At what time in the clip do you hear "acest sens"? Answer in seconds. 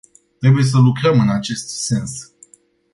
1.29-2.31